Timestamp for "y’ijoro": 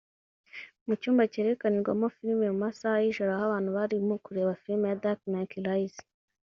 3.03-3.29